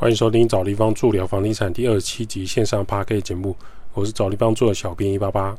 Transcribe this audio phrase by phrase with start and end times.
[0.00, 3.56] 欢迎收听找地方助聊房地产第二十七集线上 p a r k 节目，
[3.94, 5.56] 我是找地方做的小编一八八。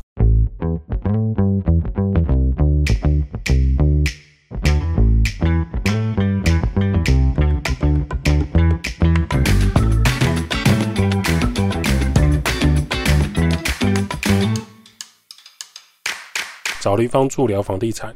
[16.80, 18.16] 找地方助聊房地产。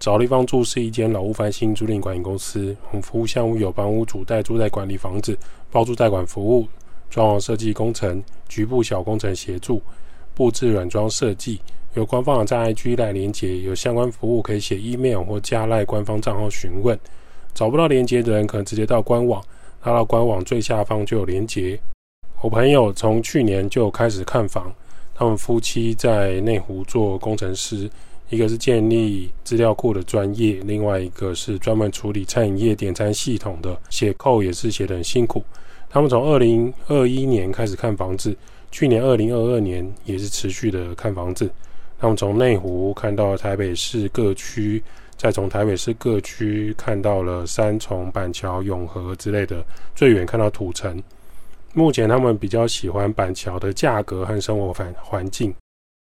[0.00, 5.38] 找地方住是一间老屋翻新租赁管理公司，我们服务项目有帮屋主代租代管理房子、
[5.70, 6.66] 包租代管服务、
[7.10, 9.82] 装潢设计工程、局部小工程协助、
[10.34, 11.60] 布置软装设计。
[11.92, 16.98] 有官方网站 IG 来连接，有相关服务可以写 email 或加赖官方账号询问。
[17.52, 19.44] 找不到连接的人，可能直接到官网，
[19.84, 21.78] 拉到官网最下方就有连接。
[22.40, 24.72] 我朋友从去年就开始看房，
[25.14, 27.90] 他们夫妻在内湖做工程师。
[28.30, 35.44] 一个是建立资料库的专业，另外一个是专门处理餐饮业点餐系统的，写扣也是写得很辛苦。
[35.90, 38.34] 他们从二零二一年开始看房子，
[38.70, 41.50] 去年二零二二年也是持续的看房子。
[41.98, 44.80] 他们从内湖看到台北市各区，
[45.16, 49.64] 再从台北市各区看到了三重、板桥、永和之类的，
[49.96, 51.02] 最远看到土城。
[51.74, 55.52] 目前他们比较喜欢板桥的价格和生活环环境。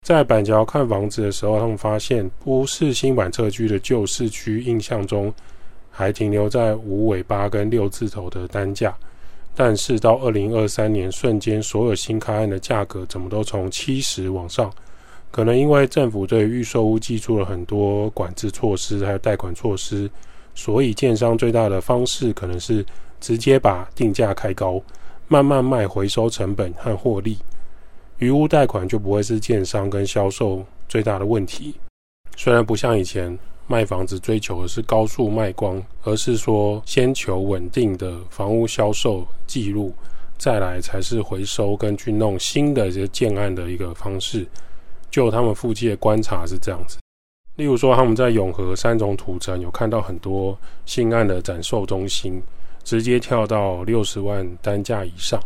[0.09, 5.31] 在板桥看房子的时候，他们发现不是新板侧区的旧市区，印象中
[5.91, 8.97] 还停留在五尾八跟六字头的单价，
[9.53, 14.71] 但是到二零二三年，瞬间所有新开案的价格怎么都从七十往上？
[15.29, 20.09] 可能因为政府对预售屋寄出了很多管制措施，还有贷款措施，
[20.55, 22.83] 所以建商最大的方式可能是
[23.19, 24.81] 直接把定价开高，
[25.27, 27.37] 慢慢卖回收成本和获利。
[28.19, 31.73] 余屋贷款就不会是建商跟销售最大的问题。
[32.35, 39.93] 虽然不像以前卖房子追求的是高速卖光，而是说先求稳定的房屋销售记录，
[40.37, 44.45] 再来才是回收跟去弄新的这些建案的一个方式。
[45.09, 46.97] 就他们附近的观察是这样子。
[47.55, 52.41] 例如说他们在永和三种土城有看到很多新案的展售中心，
[52.83, 55.41] 直接跳到六十万单价以上。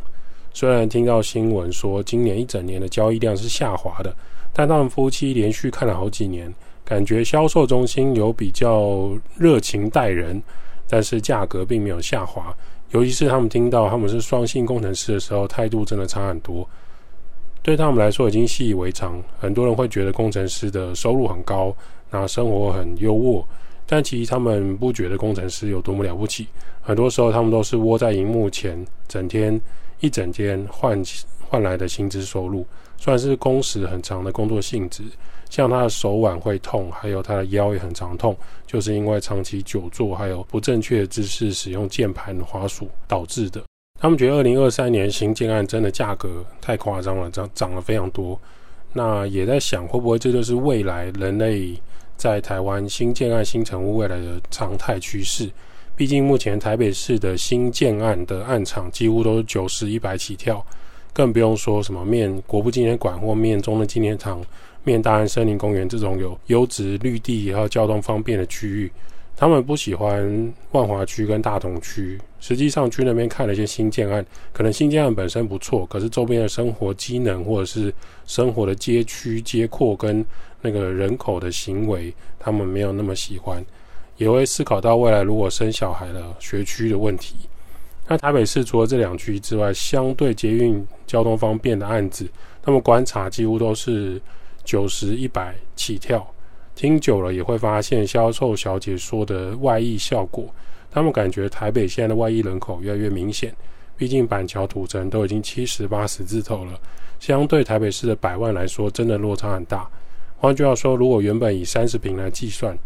[0.53, 4.15] 虽然听到新闻说今年一整年的交易量是下滑的，
[4.53, 6.53] 但他们夫妻连续看了好几年，
[6.85, 10.41] 感觉销售中心有比较热情待人，
[10.87, 12.55] 但是价格并没有下滑。
[12.91, 16.69] 尤其是他们听到他们是双性工程师的时候，态度真的差很多。
[17.63, 21.75] 对他们来说已经习以为常，很多人会觉得工程师的收入很高，
[22.11, 23.43] 那生活很优渥，
[23.87, 26.45] 但其实他们不觉得工程师有多么了不起。
[26.79, 29.59] 很多时候他们都是窝在荧幕前，整天。
[30.03, 31.01] 一整天换
[31.47, 32.65] 换来的薪资收入，
[32.97, 35.01] 算是工时很长的工作性质。
[35.49, 38.35] 像他的手腕会痛，还有他的腰也很常痛，
[38.67, 43.63] 就是因为长期久坐还有不正确的姿势使用键盘滑鼠导致的。
[44.01, 48.37] 他们觉得二零二三年新建案真的价格太夸张了，涨涨了非常多。
[48.91, 51.79] 那也在想，会不会这就是未来人类
[52.17, 55.49] 在台湾新建案新成屋未来的常态趋势？
[55.95, 60.65] 毕竟目前台北市的新建案的案场几乎都是九十一百起跳，
[61.13, 64.43] 更不用说什么面国父纪念馆或面中的纪念堂、
[64.83, 68.91] 面大安森林公园这种有优质绿地还有交通方便的区域。
[69.35, 72.19] 他们不喜欢万华区跟大同区。
[72.39, 77.93] 实际上去那边看了一些新建案，可能新建案本身不错，可是周边的生活机能或者是
[78.25, 80.25] 生活的街区街廓跟
[80.61, 83.63] 那个人口的行为，他们没有那么喜欢。
[84.17, 87.35] 也会思考到未来如果生小孩的学区的问题。
[88.07, 92.27] 那台北市除了这两区之外，相对捷运交通方便的案子，
[92.61, 94.21] 他们观察几乎都是
[94.63, 96.25] 九十一百起跳。
[96.75, 100.45] 听久了也会发现销售小姐说的外溢效果。
[100.91, 103.55] 他们感觉台北现在的外溢人口越来越明显。
[103.95, 106.73] 毕竟板桥土城都已经七十八十字头了，
[107.19, 109.87] 相对台北市的百万来说，真的落差很大。
[110.37, 112.77] 换句话说，如果原本以三十平来计算，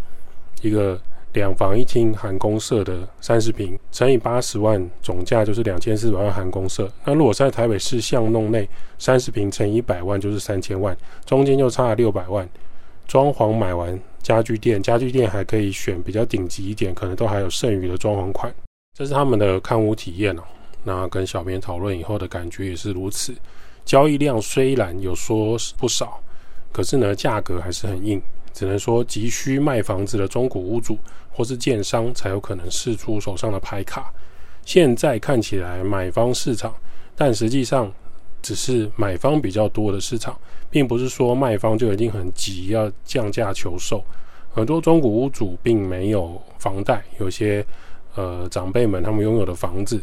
[0.61, 0.99] 一个
[1.37, 6.91] 两房一厅含公社的三十平乘以八十万，总价就是两千四百万含公社。
[7.05, 8.67] 那如果在台北市巷弄内
[8.97, 12.49] 三十平乘一百万，就是三千万，中间就差了六百万。
[13.05, 18.53] 装潢买完，家具店家具店还可以选比较顶级一点，可能都还有剩余的装潢款。
[18.97, 20.41] 这是他们的看屋体验哦。
[20.83, 23.33] 那跟小编讨论以后的感觉也是如此。
[23.85, 26.19] 交易量虽然有说不少，
[26.73, 28.19] 可是呢，价格还是很硬。
[28.57, 30.97] 只能说急需卖房子的中古屋主
[31.29, 34.11] 或是建商才有可能试出手上的牌卡。
[34.65, 36.73] 现在看起来买方市场，
[37.15, 37.93] 但实际上
[38.41, 40.35] 只是买方比较多的市场，
[40.71, 44.03] 并不是说卖方就一定很急要降价求售。
[44.49, 47.63] 很多中古屋主并没有房贷，有些
[48.15, 50.01] 呃长辈们他们拥有的房子，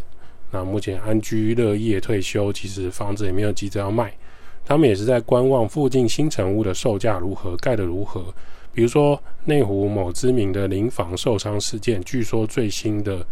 [0.53, 4.17] 那目前安居乐业退休，其实房子也没有急着要卖，
[4.65, 8.25] 他们也是在观望附近新城屋的售价如何，盖的如何。
[8.73, 13.25] 比如说内湖某知名的临房受伤事件，据说最新的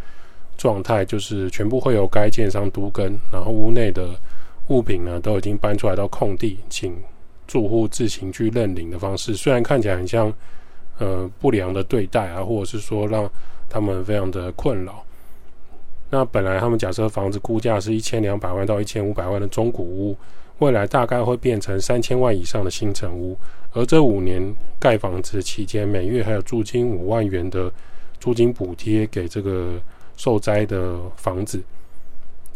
[0.57, 4.11] 状态就是全部会由该建商督根，然后屋内的
[4.69, 6.97] 物品呢都已经搬出来到空地，请
[7.47, 10.33] 住户自行去认领的方式，虽然看起来很像。
[10.99, 13.29] 呃，不良的对待啊，或者是说让
[13.69, 15.03] 他们非常的困扰。
[16.11, 20.17] 那本来他们假设房子估价是一千两百万到一千五百万的中古屋，
[20.63, 23.37] 未来大概会变成三千万以上的新城屋。
[23.73, 24.41] 而这五年
[24.79, 27.73] 盖房子期间，每月还有租金五万元的
[28.21, 29.81] 租金补贴给这个
[30.17, 31.61] 受灾的房子。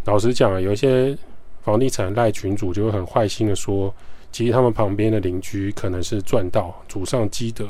[0.05, 1.17] 老实讲，有一些
[1.63, 3.93] 房地产赖群主就会很坏心的说，
[4.31, 7.67] 其实他们旁边的邻居可能是赚到祖上积德。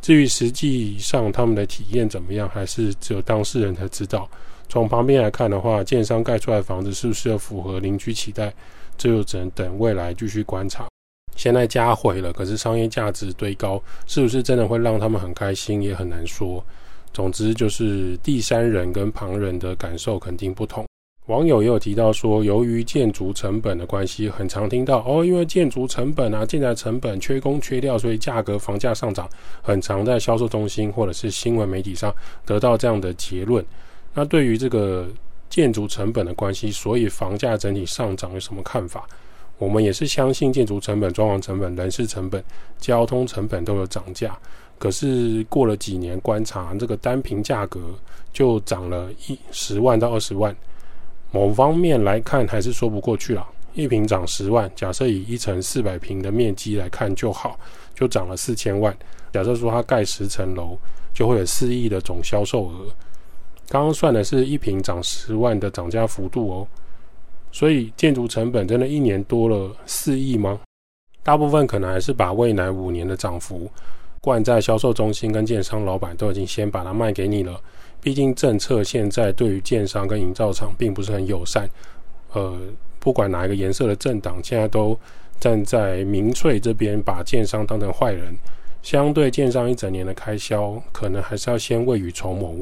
[0.00, 4.28] 至于实际上他们的体验怎么样，还是只有当事人才知道。
[4.68, 8.52] 从旁边来看的话，建商盖出来的房子是不是要符合邻居期待，
[8.96, 10.86] 这就只能等未来继续观察。
[11.36, 16.64] 现在家毁了，可是商业价值堆高，是不是真的会让他们很开心，也很难说。
[17.12, 20.84] 总之，就是第三人跟旁人的感受肯定不同。
[21.26, 29.28] 网友也有提到说，由于建筑成本的关系，很常听到哦，因为建筑成本啊、建材成本、缺工缺料，所以价格房价上涨。
[29.62, 32.14] 很常在销售中心或者是新闻媒体上
[32.44, 33.64] 得到这样的结论。
[34.12, 35.08] 那对于这个
[35.54, 39.06] 建筑成本的关系，所以房价整体上涨有什么看法？
[39.56, 42.42] 我们也是相信建筑成本、装潢成本、人事成本、
[42.76, 44.36] 交通成本都有涨价。
[44.80, 47.80] 可是过了几年观察，这个单平价格
[48.32, 50.52] 就涨了一十万到二十万。
[51.30, 53.46] 某方面来看，还是说不过去了。
[53.74, 57.56] 一平涨十万，假设以一层四百平的面积来看就好，
[57.94, 58.92] 就涨了四千万。
[59.32, 60.76] 假设说它盖十层楼，
[61.14, 62.86] 就会有四亿的总销售额。
[63.68, 66.68] 刚刚算的是一平涨十万的涨价幅度哦。
[67.52, 70.60] 所以建筑成本真的一年多了四亿吗？
[71.22, 73.70] 大部分可能还是把未来五年的涨幅
[74.20, 77.60] 灌在销售中心跟建商老板都已经先把它卖给你了。
[78.00, 81.66] 毕竟政策现在对于建商跟营造厂并不是很友善，
[82.32, 82.58] 呃，
[82.98, 84.98] 不管哪一个颜色的政党，现在都
[85.40, 88.36] 站在民粹这边，把建商当成坏人。
[88.82, 92.56] 相对建商一整年的开销，可能还是要先未雨绸缪。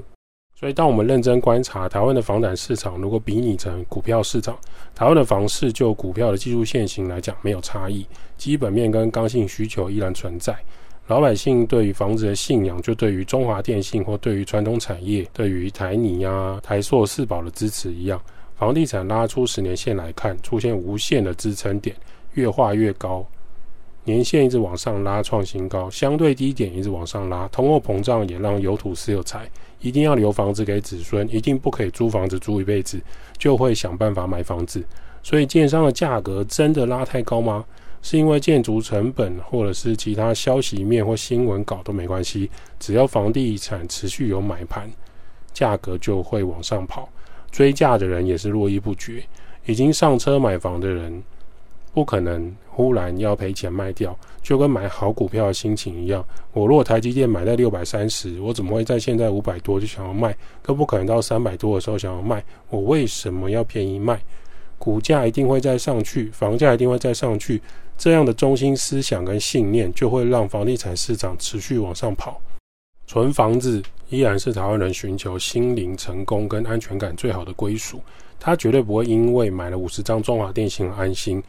[0.63, 4.57] 所以，当我们认真观察台湾的房产市场，如果比拟成股票市场，
[4.95, 8.07] 台湾的房市就股票的技术线型来讲没有差异，
[8.39, 10.57] 基本面跟刚性需求依然存在。
[11.09, 18.23] 老百姓对于房子的信仰，就对于中华电信或对于传统产业、对于台泥啊、台塑四宝的支持一样。
[18.55, 21.97] 房地产拉出十年线来看，出现无限的支撑点，
[22.35, 23.27] 越画越高，
[24.05, 27.49] 年线一直往上拉，创新高，相对低点一直往上拉。
[27.49, 29.51] 通货膨胀也让有土私有财，
[29.83, 32.99] 一定要留房子给子孙，一定不可以租房子租一辈子，
[33.37, 34.83] 就会想办法买房子。
[35.23, 37.65] 所以，建商的价格真的拉太高吗？
[38.01, 42.51] 是因为建筑成本，或者是其他消息面或新闻稿都没关系，
[42.81, 44.91] 只要房地产持续有买盘，
[45.53, 47.09] 价格就会往上跑。
[47.53, 49.23] 追价的人也是络绎不绝，
[49.67, 51.23] 已经上车买房的人，
[51.93, 56.25] 不可能忽然要赔钱卖掉，就跟买好股票的心情一样。
[56.53, 60.37] 我如果台积电买在六百三十，我怎么会在现在五百多就想要卖？
[60.61, 62.45] 更不可能到三百多的时候想要卖。
[62.69, 64.21] 我为什么要便宜卖？
[64.79, 67.63] 股价一定会再上去，房价一定会再上去。
[67.97, 72.41] 这样的中心思想跟信念，就会让房地产市场持续往上跑。
[73.07, 78.01] 存房子依然是台湾人寻求心灵成功跟安全感最好的归属。
[78.41, 81.41] 他绝对不会因为买了五十张中华电信而安心，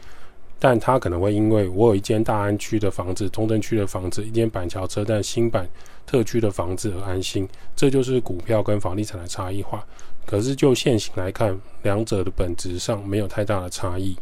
[0.63, 5.67] 但他可能会因为我有一间大安区的房子、中正区的房子、一间板桥车站新版
[6.05, 7.45] 特区的房子而安心。
[7.75, 9.85] 这就是股票跟房地产的差异化。
[10.25, 14.15] 可是就现行来看，两者的本质上没有太大的差异。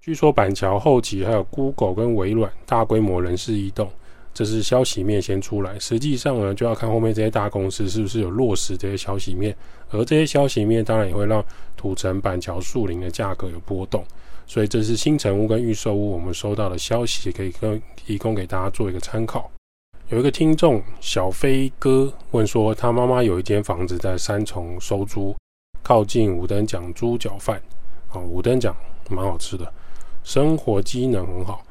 [0.00, 3.88] 据说板桥后期还有 Google 跟微软大规模人事异动，
[4.34, 5.78] 这是消息面先出来。
[5.78, 9.56] 实际上呢，就要看后面这些大公司是不是有落实这些消息面。
[9.90, 11.44] 而这些消息面当然也会让
[11.76, 14.04] 土城板桥树林的价格有波动。
[14.46, 19.50] 所以这是新城屋跟预售屋我们收到的消息，可以跟提供给大家做一个参考。
[20.08, 25.34] 有一个听众小飞哥问说，他妈妈有一间房子在三重收租，
[25.82, 27.60] 靠近五等奖猪脚饭
[28.10, 28.74] 啊，五等奖
[29.10, 29.70] 蛮好吃的。
[30.22, 31.64] 生活机能很好，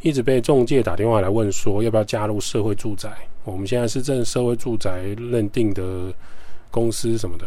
[0.00, 3.10] 一直被中介打电话来问说要不要加入社会住宅。
[3.42, 6.14] 我们现在是正社会住宅认定的
[6.70, 7.46] 公司什么的，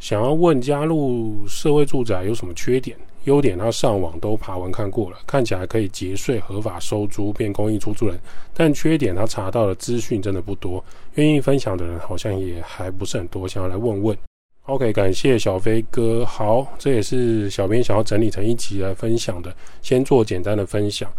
[0.00, 2.98] 想要问加入社会住宅有什么缺点？
[3.28, 8.18] 优点他上网都爬文看过了，看起来可以节税、合法收租、变公益出租人。
[8.54, 10.82] 但缺点他查到的资讯真的不多，
[11.16, 14.16] 愿意分享的人好像也还不是很多，想要来问问。
[14.64, 16.24] OK，感谢小飞哥。
[16.24, 19.54] 好，这也是小编想要整理成一集来分享的。
[19.82, 21.10] 先做简单的分享，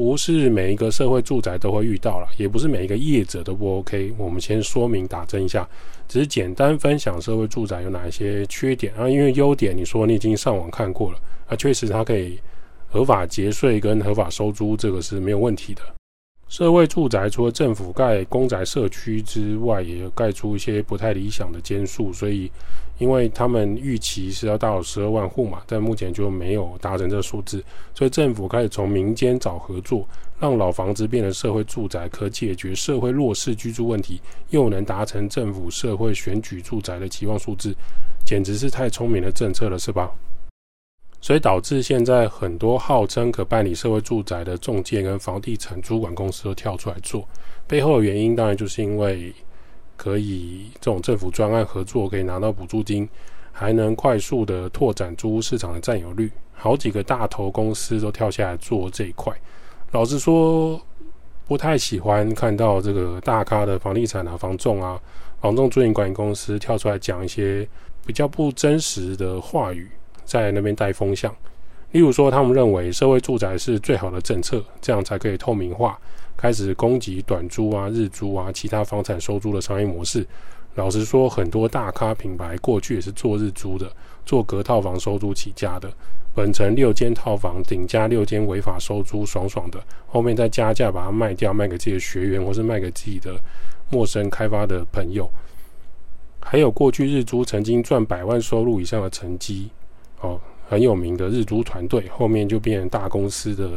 [0.00, 4.14] 不是每一个社会住宅都会遇到了，也不是每一个业者都不 OK。
[4.16, 5.68] 我们先说明打针一下，
[6.08, 9.06] 只是简单分享社会住宅有哪一些缺点啊？
[9.06, 12.38] 因为优点，你说你已经上网看过了啊，确实它可以
[12.88, 15.82] 合法节税跟合法收租，这个是没有问题的。
[16.50, 22.50] 社会住宅除了政府盖公宅社区之外，也盖出一些不太理想的间数，所以
[22.98, 27.62] 因为他们预期是要到十二万户嘛，但目前就没有达成这个数字，
[27.94, 30.04] 所以政府开始从民间找合作，
[30.40, 37.72] 让老房子变成社会住宅，可解决社会弱势居住问题，又能达成政府社会选举住宅的期望数字，
[38.26, 40.10] 简直是太聪明的政策了，是吧？
[41.20, 47.28] 所以导致现在很多号称可办理社会住宅的中介跟房地产主管公司都跳出来做，
[47.66, 49.32] 背后的原因当然就是因为
[49.96, 53.06] 可以这种政府专案合作，可以拿到补助金，
[53.52, 56.32] 还能快速的拓展租屋市场的占有率。
[56.52, 59.34] 好几个大头公司都跳下来做这一块。
[59.92, 60.80] 老实说，
[61.46, 65.00] 不太喜欢看到这个大咖的房地产啊、房仲啊、
[65.40, 67.68] 房仲租赁管理公司跳出来讲一些
[68.06, 69.90] 比较不真实的话语。
[70.30, 71.34] 在那边带风向，
[71.90, 75.98] 例如说，他们认为社会住宅是最好的政策，这样才可以透明化，
[76.36, 80.24] 开始供给短租啊、日租啊、其他房产收租的商业模式。
[80.76, 83.90] 老实说，很多大咖品牌过去也是做日租的，
[84.24, 85.92] 做隔套房收租起家的。
[86.32, 93.34] 本城六间套房顶加六间违法收租，爽爽的，后面再加价把它卖掉，卖给自己的学员，或是卖给自己的
[93.90, 95.28] 陌生开发的朋友。
[96.40, 99.70] 还有过去日租曾经赚百万收入以上的成绩。
[100.20, 103.70] 哦，很有名的日租团队，后面就变成大公司的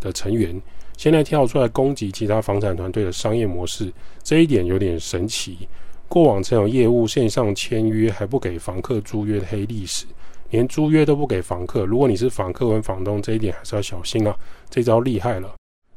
[0.00, 0.60] 的成员，
[0.96, 5.68] 现在跳出来攻击其他房产团队的商业模式，这一点有点神奇。
[6.08, 10.04] 过往这种业务线上签约还不给房客租约的黑历史，
[10.50, 11.84] 连租约都不给房客。
[11.84, 14.36] 如果你是房客跟房东，这一点还是要小心啊。
[14.70, 15.52] 这招厉害了。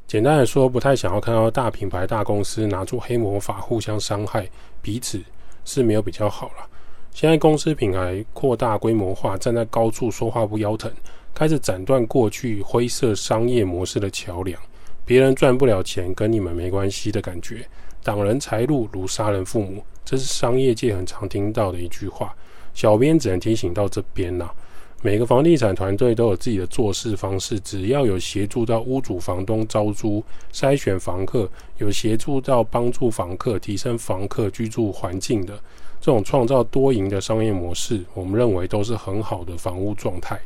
[0.07, 4.49] 简单来说，不太想要看到大品牌大公司拿出黑魔法互相伤害
[4.81, 5.21] 彼此，
[5.63, 6.67] 是没有比较好了。
[7.13, 10.91] 现在公司品牌扩大规模化，站在高处说话不腰疼，
[11.33, 14.59] 开始斩断过去灰色商业模式的桥梁。
[15.05, 17.65] 别人赚不了钱，跟你们没关系的感觉。
[18.03, 22.33] 挡人财路如杀人父母，这是商业界很常听到的一句话。
[22.73, 24.53] 小编只能提醒到这边啦。
[25.01, 30.23] 每个房地产团队都有自己的做事方式，只要有协助到屋主、房东招租、
[30.53, 35.59] 筛选房客，有协助到帮助房客提升房客居住环境的
[36.01, 40.39] 这种创造多赢的商业模式，我们认为都是很好的房屋状态。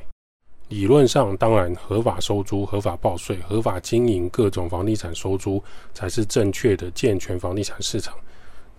[0.69, 5.62] 理论上，当然合法收租、合法报税、合法经营各种房地产收租，
[5.93, 8.15] 才是正确的健全房地产市场。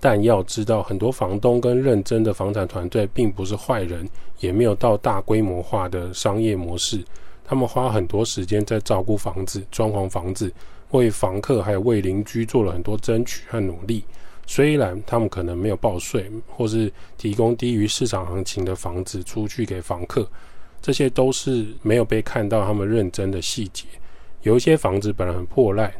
[0.01, 4.09] 但要知道，很多房东跟认真的房产团队并不是坏人，
[4.41, 7.05] 也没有到大规模化的商业模式。
[7.45, 10.53] 他们花很多时间在照顾房子、装潢房子，
[10.91, 14.05] 为房客还有为邻居做了很多争取和努力。
[14.47, 20.29] 虽然他们可能没有报税，或是提供低于市场行情的房子出去给房客，
[20.81, 23.87] 这些都是没有被看到他们认真的细节。
[24.43, 25.93] 有一些房子本来很破烂。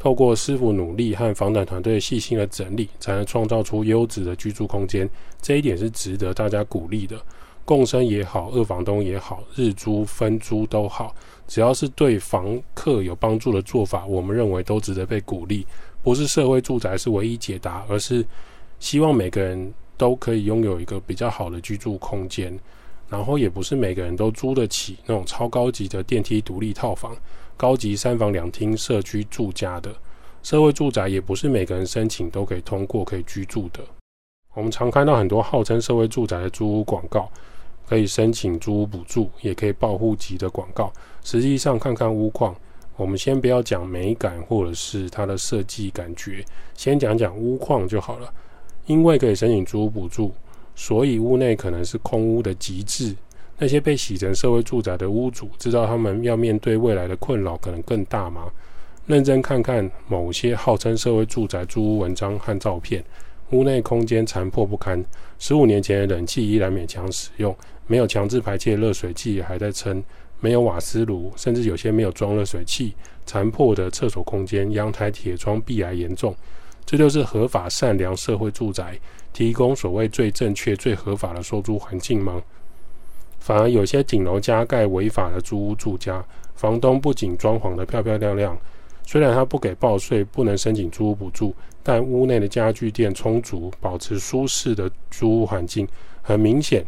[0.00, 5.10] 透过师傅努力和房产团队细心的整理，才能创造出优质的居住空间。
[5.42, 7.20] 这一点是值得大家鼓励的。
[7.64, 11.12] 共生也好，二房东也好，日租分租都好，
[11.48, 15.66] 只要是对房客有帮助的做法，我们认为都值得被鼓励。
[16.08, 18.24] 不是社会住宅是唯一解答，而是
[18.80, 22.58] 希望每个人都可以拥有一个比较好的居住空间。
[23.10, 27.14] 然后也不是每个人都租得起那种超高级的电梯独立套房。
[27.58, 29.94] 高级三房两厅社区住家的
[30.42, 33.84] 社会住宅，也不是每个人申请都可以通过可以居住的。
[34.54, 37.30] 我们常看到很多号称社会住宅的租屋广告，
[37.86, 40.90] 可以申请租屋补助，也可以报户籍的广告。
[41.22, 42.56] 实际上看看屋况，
[42.98, 48.30] 我们先不要讲美感或者是它的设计感觉，先讲讲屋况就好了。
[48.86, 50.32] 因为可以申请租屋补助，
[50.74, 53.14] 所以屋内可能是空屋的极致。
[53.56, 58.50] 那些被洗成社会住宅的屋主，知道他们要面对未来的困扰可能更大吗？
[59.06, 63.02] 认真看看某些号称社会住宅租屋文章和照片，
[63.50, 65.02] 屋内空间残破不堪，
[65.38, 70.02] 十五年前的冷气依然勉强使用，没有强制排气的热水器还在撑，
[70.40, 72.94] 没有瓦斯炉，甚至有些没有装热水器，
[73.26, 76.34] 残破的厕所空间，阳台铁窗壁癌严重，
[76.86, 78.98] 这就是合法善良社会住宅
[79.32, 82.42] 提供所谓最正确、最合法的收租环境吗？
[83.38, 88.58] 反而有些顶楼加盖违法的租屋住家，房东不仅装潢的漂漂亮亮，
[89.04, 95.88] 虽然他不给报税，不能申请租屋补助，但屋内的家具店充足，保持舒适的租屋环境，
[96.20, 96.84] 很明显，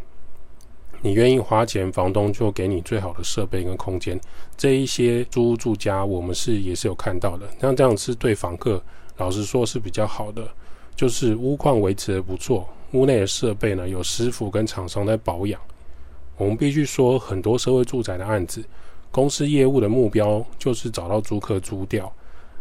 [1.03, 4.21] 你愿意花钱，房东就给你最好的设备跟空间。
[4.57, 7.49] 这一些租屋住家，我们是也是有看到的。
[7.61, 8.83] 像这样是对房客，
[9.17, 10.47] 老实说是比较好的，
[10.95, 15.59] 就是屋况维持的不错，屋内的设备呢有师傅跟厂商在保养。
[16.37, 18.63] 我们必须说，很多社会住宅的案子，
[19.11, 22.13] 公司业务的目标就是找到租客租掉。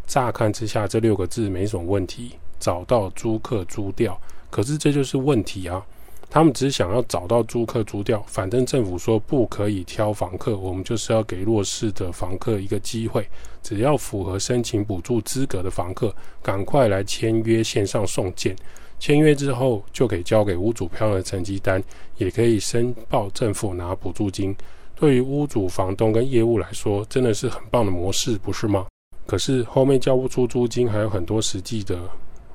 [0.08, 4.20] 乍看之下，这六个字没什么问题，找到租客租掉。
[4.50, 5.86] 可是这就是问题啊！
[6.30, 13.28] 他们只想要找到租客租掉，反正政府说不可以挑房客，我们就是要给弱势的房客一个机会。
[13.64, 18.56] 只要符合申请补助资格的房客，赶快来签约，线上送件。
[19.00, 21.84] 签约之后，就可以交给屋主漂亮的成绩单，
[22.18, 24.56] 也可以申报政府拿补助金。
[24.96, 28.86] 对于屋主、房东跟业务来说，真的是很棒的模式，不是吗？
[29.26, 31.98] 可是后面交不出租金，还有很多实际的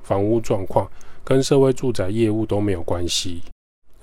[0.02, 0.88] 房屋状况，
[1.24, 3.42] 跟社会住宅业务都没有关系。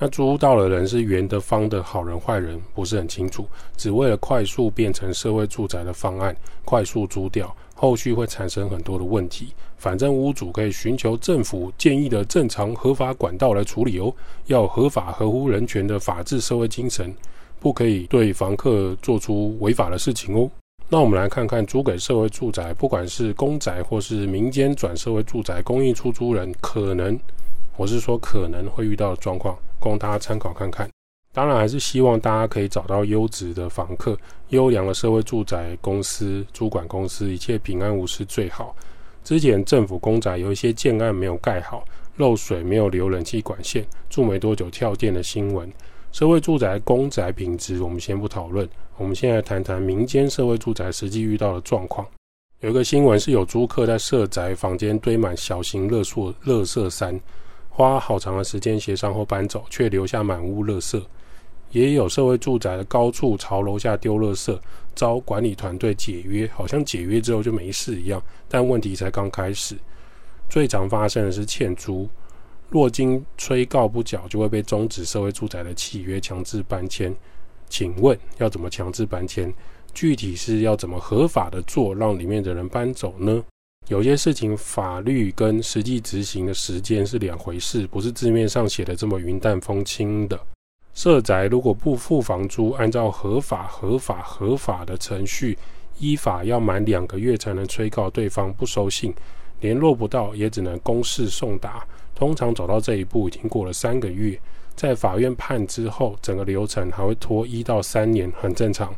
[0.03, 3.45] 那租到的人是圆的、方的，好人坏人不是很清楚，
[3.77, 7.55] 只为了快速变成社会住宅的方案，快速租掉。
[7.75, 14.11] 后续会产生很多的问题，反正屋主可以寻求政府建议的正常合法管道来处理哦，
[14.47, 17.13] 要合法合乎人权的法治社会精神，
[17.59, 20.49] 不可以对房客做出违法的事情哦。
[20.89, 27.15] 那我们来看看租给社会住宅，不管是公宅或是民间转社会住宅，公益出租人可能，
[27.81, 30.87] 我是说可能会遇到的状况，供大家参考看看。
[31.33, 34.15] 当然，还是希望大家可以找到优质的房客、
[34.49, 38.75] 优良的社会住宅公司、主管公司，一切平安无事最好。
[39.23, 41.83] 之前政府公宅有一些建案没有盖好，
[42.17, 45.67] 漏水没有留冷气管线，住没多久跳电的新闻。
[46.11, 52.05] 社会住宅公宅品质我们先不讨论，我们现在谈谈民间社会住宅实际遇到的状况。
[52.59, 57.19] 有一个新闻是有租客在社宅房间堆满小型垃圾垃圾山，
[57.73, 61.01] 花好长的时间协商后搬走，却留下满屋垃圾。
[61.71, 64.59] 也有社会住宅的高处朝楼下丢垃圾，
[64.93, 69.77] 遭管理团队解约，好像解约之后就没事一样，但问题才刚开始。
[70.49, 72.09] 最常发生的是欠租，
[72.69, 77.15] 若经催告不缴，就会被终止社会住宅的契约，强制搬迁。
[77.69, 79.51] 请问要怎么强制搬迁？
[79.93, 83.41] 具体是要怎么合法的做，让里面的人搬走呢？
[83.87, 90.39] 有些事情法律跟实际执行的时间是两回事，不是字面上写的这么云淡风轻的。
[90.93, 95.57] 社宅如果不付房租，按照合法、合法、合法的程序，
[95.99, 99.13] 依法要满两个月才能催告对方不收信，
[99.59, 101.85] 联络不到也只能公示送达。
[102.15, 104.39] 通常走到这一步已经过了三个月，
[104.75, 108.93] 在法院判之后，整个流程还会拖一到三年，很正常。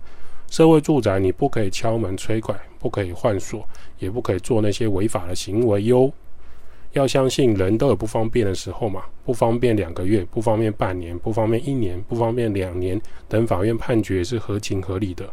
[0.50, 3.66] 社会住宅你不可以敲门催拐，不可以换锁，
[3.98, 6.12] 也不可以做那些违法的行为哟。
[6.92, 15.28] 要相信人都有不方便的时候嘛，不方便两个月，不方便半年，不方便一年，不方便两年，等法院判决是合情合理的。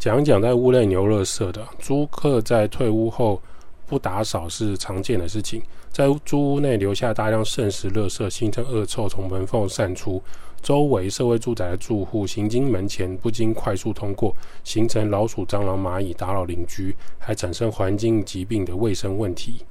[0.00, 3.40] 讲讲在屋内牛乐色的租客在退屋后
[3.86, 10.22] 不打扫是常见的事情，在租屋内留下大量剩食垃圾，形成恶臭从门缝散出，
[10.62, 19.64] 周围社会住宅的住户行经门前不经快速通过，形成老鼠、蟑螂、蚂蚁打扰邻居，还产生环境疾病的卫生问题。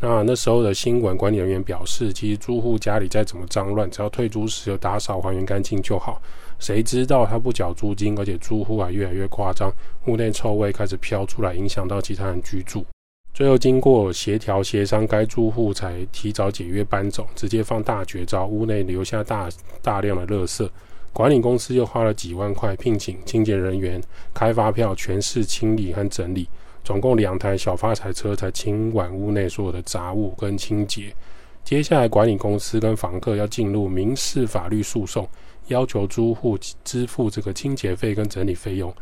[0.00, 6.20] 那那时候的新闻管理人员表示，其实租户家里再怎么脏乱，只要退租时有打扫还原干净就好。
[6.58, 9.72] 谁知道他不缴租金，而且租户还越来越夸张，
[10.06, 12.84] 屋内臭味开始飘出来，影响到其他人居住。
[13.34, 19.48] 最后经过协调协商，该租户才提早解约搬走，直接放大绝招，屋内留下大
[19.80, 20.68] 大量的垃圾。
[21.14, 24.00] 管理公司又花了几万块聘请清洁人员，
[24.34, 26.46] 开发票全市清理和整理。
[26.84, 31.14] 总共两台小发财车才清完屋内所有的杂物跟清洁。
[31.64, 35.26] 接下来管理公司跟房客要进入民事法律诉讼，
[35.68, 38.92] 要求租户支付这个清洁费跟整理费用。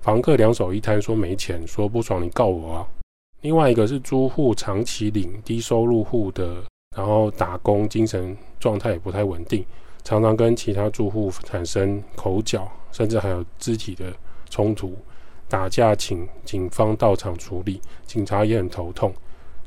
[0.00, 3.01] 房客两手一摊说没钱，说不爽你告我啊。
[3.42, 6.62] 另外一个是租户长期领低收入户的，
[6.96, 9.64] 然后打工，精神状态也不太稳定，
[10.04, 14.12] 常常跟其他住户产生口角，甚至还有肢体的
[14.48, 14.96] 冲突。
[15.48, 19.12] 打架，请警方到场处理，警察也很头痛。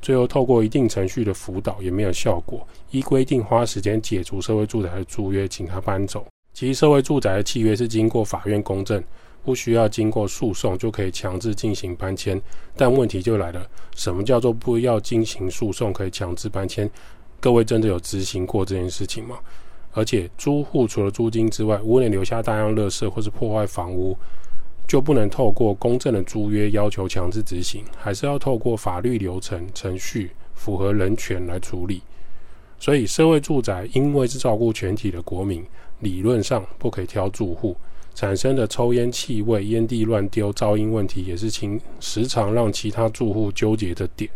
[0.02, 6.26] 最后透过一定程序的辅导也没有效果，依规定花时间解除社会住宅的租约，请他搬走。
[6.54, 9.04] 其实社会住宅的契约是经过法院公证，
[9.46, 12.42] 不需要经过诉讼就可以强制进行搬迁。
[12.76, 16.90] 但问题就来了，什么叫做不要进行诉讼可以强制搬迁？
[17.40, 19.38] 各位真的有执行过这件事情吗？
[19.94, 24.18] 而且租户除了租金之外，屋内留下大量垃圾或是破坏房屋。
[24.88, 32.04] 就不能透过公正的租约要求强制执行，还是要透过法律流程程序符合人权来处理。
[32.80, 35.66] 所以社会住宅因为是照顾全体的国民，
[36.02, 37.76] 理论上不可以挑住户。
[38.15, 44.32] 产生的抽烟气味、烟蒂乱丢、噪音问题，也是情时常让其他住户纠结的点。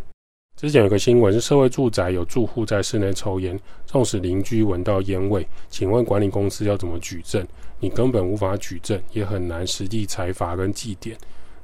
[0.54, 7.44] 之前有个新闻是社会住宅有住户在室内抽烟，纵使邻居闻到烟味，请问管理公司要怎么举证？
[7.78, 11.16] 你根本无法举证，也很难实地裁罚跟祭点。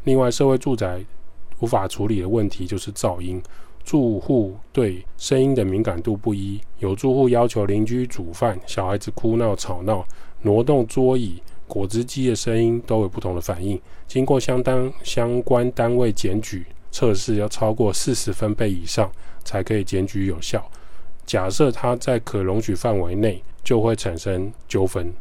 [0.05, 1.05] 另外，社会住宅
[1.61, 3.43] 无法处理的问题就是噪音，
[3.85, 10.03] 住户对声音的敏感度不一，有住户要求邻居煮饭，小孩子哭闹吵闹，
[10.41, 11.43] 挪动桌椅。
[11.67, 19.11] 果汁机的声音都有不同的反应，经过相当相关单位检举测试，要超过四十分贝以上
[19.45, 20.65] 才可以检举有效。
[21.25, 25.13] 假设它在可容许范围内，就会产生纠纷。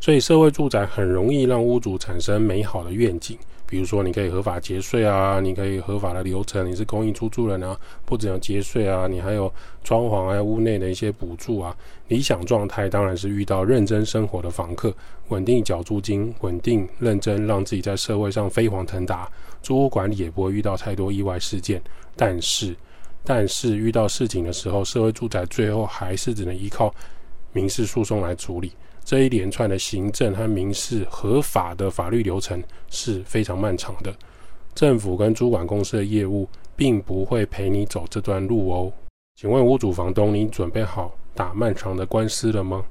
[0.00, 3.38] 所以社会住宅很容易让屋主产生美好的愿景。
[3.72, 9.50] 比如说，你可以合法节税啊，你可以合法的流程，你是公益出租人啊，不只要节税啊，你还有
[9.82, 11.74] 装潢啊、屋内的一些补助啊。
[12.08, 14.94] 理想状态当然是遇到认真生活的房客，
[15.28, 19.26] 稳定缴租金，稳定认真，让自己在社会上飞黄腾达，
[19.62, 21.80] 租屋管理也不会遇到太多意外事件。
[22.14, 22.76] 但是，
[23.24, 26.94] 但是遇到事情的时候，社会住宅最后还是只能依靠
[27.54, 28.70] 民事诉讼来处理。
[29.04, 34.14] 这一连串的行政和民事合法的法律流程是非常漫长的，
[34.74, 38.92] 政府跟主管公司的业务并不会陪你走这段路哦。
[39.34, 42.84] 请问屋主房东，你准备好打漫长的官司了吗？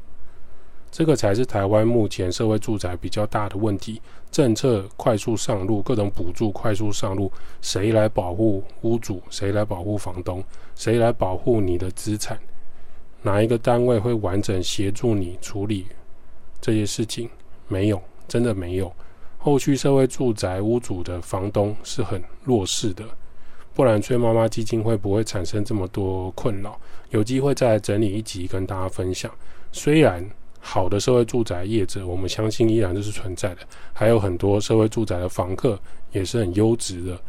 [0.92, 4.02] 这个才是台湾目前社会住宅比较大的问题。
[4.30, 9.22] 政策快速上路，各种补助快速上路，谁来保护屋主？
[9.30, 10.44] 谁来保护房东？
[10.76, 12.38] 谁来保护你的资产？
[13.22, 15.86] 哪一个单位会完整协助你处理？
[16.62, 17.28] 这些事情
[17.68, 18.94] 没有，真的没有。
[19.38, 23.04] 后续社会住宅屋主的房东是很弱势的，
[23.74, 26.80] 不然崔妈妈基金会不会产生这么多困扰？
[27.10, 29.32] 有机会再整理一集跟大家分享。
[29.72, 30.24] 虽然
[30.60, 33.62] 好的社会住宅业者，我们相信依然都是存在的，
[33.94, 35.80] 还有很多社会住宅的房客
[36.12, 37.20] 也是很优质的。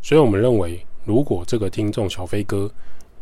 [0.00, 2.70] 所以我们认为，如果这个听众小飞哥，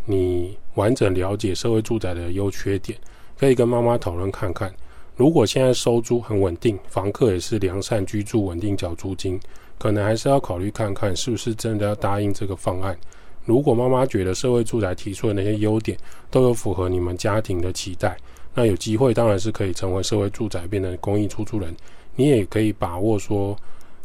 [0.05, 2.97] 你完整了解社会住宅的优缺点，
[3.37, 4.73] 可以跟妈妈讨论看看。
[5.15, 9.39] 如果现在收租很稳定，房客也是良善居住、稳定缴租金，
[9.79, 12.99] 可能还是要考虑看看是不是真的要答应这个方案。
[13.45, 15.99] 如果妈妈觉得社会住宅提出的那些优点
[16.31, 18.17] 都有符合你们家庭的期待，
[18.55, 21.75] 那有机会当然是可以成为社会住宅变成公益出租人。
[22.17, 23.57] 你也可以把握说，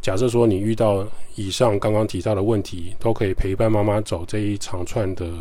[0.01, 5.31] 假设说你遇到以上刚刚提到的问题，都可以陪伴妈妈走这一长串的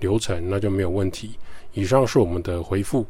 [0.00, 1.30] 流程，那就没有问题。
[1.72, 3.04] 以上是我们的回复。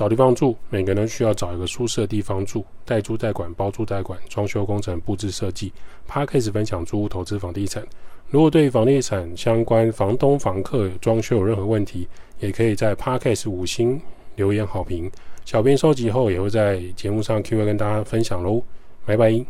[0.00, 2.64] 找地方住，每个人需要找一个舒适的地方住。
[2.86, 5.70] 代租代管、包租代管、装修工程、布置设计。
[6.08, 7.86] p a r k a s 分享租屋投资房地产。
[8.30, 12.08] 如果对房地产相关、房东、房客装修有任何问题，
[12.38, 14.00] 也可以在 p a r k a s 五星
[14.36, 15.12] 留言好评。
[15.44, 18.62] 小编收集后也会在节目上 Q&A 跟大家分享喽。
[19.04, 19.44] 拜拜。